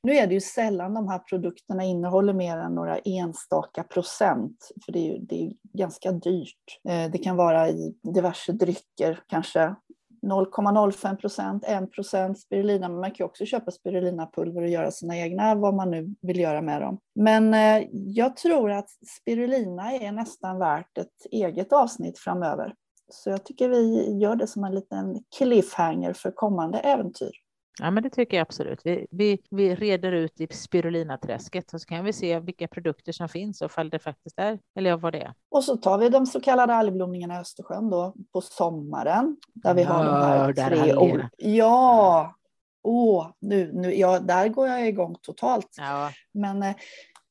Nu 0.03 0.13
är 0.13 0.27
det 0.27 0.33
ju 0.33 0.41
sällan 0.41 0.93
de 0.93 1.07
här 1.07 1.19
produkterna 1.19 1.83
innehåller 1.83 2.33
mer 2.33 2.57
än 2.57 2.75
några 2.75 2.97
enstaka 2.97 3.83
procent, 3.83 4.71
för 4.85 4.91
det 4.91 4.99
är 4.99 5.13
ju 5.13 5.17
det 5.17 5.43
är 5.43 5.53
ganska 5.73 6.11
dyrt. 6.11 6.79
Eh, 6.89 7.11
det 7.11 7.17
kan 7.17 7.35
vara 7.35 7.69
i 7.69 7.95
diverse 8.03 8.51
drycker, 8.51 9.19
kanske 9.27 9.75
0,05 10.23 11.15
procent, 11.15 11.63
1 11.67 11.91
procent 11.91 12.39
spirulina, 12.39 12.89
men 12.89 12.99
man 12.99 13.11
kan 13.11 13.25
också 13.25 13.45
köpa 13.45 13.71
spirulinapulver 13.71 14.61
och 14.61 14.69
göra 14.69 14.91
sina 14.91 15.17
egna, 15.17 15.55
vad 15.55 15.73
man 15.73 15.91
nu 15.91 16.15
vill 16.21 16.39
göra 16.39 16.61
med 16.61 16.81
dem. 16.81 16.99
Men 17.15 17.53
eh, 17.53 17.87
jag 17.91 18.35
tror 18.35 18.71
att 18.71 18.89
spirulina 19.21 19.93
är 19.93 20.11
nästan 20.11 20.59
värt 20.59 20.97
ett 20.97 21.25
eget 21.31 21.73
avsnitt 21.73 22.19
framöver. 22.19 22.73
Så 23.11 23.29
jag 23.29 23.45
tycker 23.45 23.69
vi 23.69 24.11
gör 24.17 24.35
det 24.35 24.47
som 24.47 24.63
en 24.63 24.75
liten 24.75 25.23
cliffhanger 25.37 26.13
för 26.13 26.31
kommande 26.31 26.79
äventyr. 26.79 27.31
Ja, 27.79 27.91
men 27.91 28.03
det 28.03 28.09
tycker 28.09 28.37
jag 28.37 28.41
absolut. 28.41 28.81
Vi, 28.83 29.07
vi, 29.11 29.39
vi 29.49 29.75
reder 29.75 30.11
ut 30.11 30.41
i 30.41 30.47
spirulinaträsket 30.47 31.73
och 31.73 31.81
så 31.81 31.87
kan 31.87 32.05
vi 32.05 32.13
se 32.13 32.39
vilka 32.39 32.67
produkter 32.67 33.11
som 33.11 33.29
finns 33.29 33.61
och 33.61 33.65
ifall 33.65 33.89
det 33.89 33.99
faktiskt 33.99 34.39
är, 34.39 34.59
eller 34.75 34.97
vad 34.97 35.13
det 35.13 35.19
är. 35.19 35.33
Och 35.49 35.63
så 35.63 35.77
tar 35.77 35.97
vi 35.97 36.09
de 36.09 36.25
så 36.25 36.41
kallade 36.41 36.73
algblomningarna 36.73 37.35
i 37.35 37.37
Östersjön 37.37 37.89
då 37.89 38.13
på 38.33 38.41
sommaren. 38.41 39.37
Där 39.53 39.73
vi 39.73 39.83
har 39.83 40.05
de 40.05 40.11
här 40.11 40.53
tre 40.53 40.95
ord. 40.95 41.25
Ja, 41.37 42.35
Åh, 42.83 43.31
nu, 43.39 43.71
nu, 43.73 43.95
ja, 43.95 44.19
där 44.19 44.47
går 44.47 44.67
jag 44.67 44.87
igång 44.87 45.15
totalt. 45.21 45.75
Ja. 45.77 46.11
Men 46.31 46.63
eh, 46.63 46.75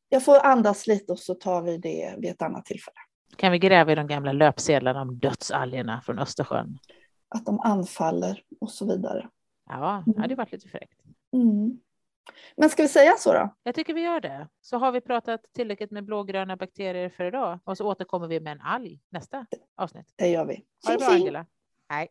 jag 0.09 0.25
får 0.25 0.47
andas 0.47 0.87
lite 0.87 1.13
och 1.13 1.19
så 1.19 1.35
tar 1.35 1.63
vi 1.63 1.79
det 1.79 2.15
vid 2.19 2.31
ett 2.31 2.43
annat 2.43 2.65
tillfälle. 2.65 2.97
Kan 3.37 3.53
vi 3.53 3.59
gräva 3.59 3.93
i 3.93 3.95
de 3.95 4.07
gamla 4.07 4.33
löpsedlarna 4.33 5.03
om 5.03 5.19
dödsalgerna 5.19 6.01
från 6.01 6.19
Östersjön? 6.19 6.79
Att 7.29 7.47
de 7.47 7.61
anfaller 7.61 8.43
och 8.61 8.71
så 8.71 8.87
vidare. 8.87 9.29
Ja, 9.71 10.05
det 10.07 10.21
hade 10.21 10.35
varit 10.35 10.53
lite 10.53 10.69
fräckt. 10.69 11.01
Mm. 11.33 11.81
Men 12.57 12.71
ska 12.71 12.83
vi 12.83 12.89
säga 12.89 13.13
så 13.19 13.33
då? 13.33 13.55
Jag 13.63 13.75
tycker 13.75 13.95
vi 13.95 14.01
gör 14.01 14.21
det. 14.21 14.49
Så 14.61 14.79
har 14.79 14.93
vi 14.93 15.01
pratat 15.01 15.41
tillräckligt 15.55 15.91
med 15.91 16.05
blågröna 16.05 16.57
bakterier 16.57 17.09
för 17.09 17.25
idag 17.25 17.59
och 17.65 17.77
så 17.77 17.87
återkommer 17.87 18.29
vi 18.29 18.41
med 18.41 18.53
en 18.53 18.61
alg 18.61 19.01
nästa 19.09 19.47
avsnitt. 19.77 20.13
Det 20.17 20.29
gör 20.29 20.45
vi. 20.45 20.65
Ha 20.87 20.93
det 20.93 20.99
bra 20.99 21.09
Angela. 21.09 21.47
Hej. 21.89 22.09